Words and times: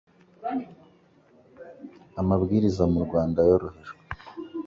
Amabwiriza 2.21 2.83
mu 2.91 2.99
Rwanda 3.05 3.39
yorohejwe, 3.49 3.99